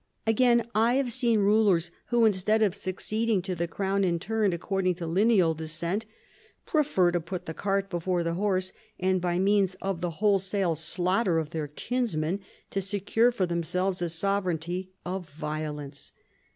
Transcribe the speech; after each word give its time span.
"Again, 0.25 0.67
I 0.73 0.95
have 0.95 1.13
seen 1.13 1.41
rulers 1.41 1.91
who, 2.07 2.25
instead 2.25 2.63
of 2.63 2.73
succeeding 2.73 3.43
to 3.43 3.53
the 3.53 3.67
crown 3.67 4.03
in 4.03 4.17
turn 4.17 4.51
according 4.51 4.95
to 4.95 5.05
lineal 5.05 5.53
descent, 5.53 6.07
prefer 6.65 7.11
to 7.11 7.19
put 7.21 7.45
the 7.45 7.53
cart 7.53 7.87
before 7.91 8.23
the 8.23 8.33
horse, 8.33 8.73
and 8.99 9.21
by 9.21 9.37
means 9.37 9.75
of 9.75 10.01
the 10.01 10.09
wholesale 10.17 10.73
slaughter 10.73 11.37
of 11.37 11.51
their 11.51 11.67
kinsmen 11.67 12.39
to 12.71 12.81
secure 12.81 13.31
for 13.31 13.45
themselves 13.45 14.01
a 14.01 14.09
sovereignty 14.09 14.89
of 15.05 15.29
violence. 15.29 16.13